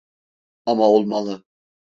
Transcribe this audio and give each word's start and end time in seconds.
Ama 0.65 0.89
olmalı. 0.89 1.43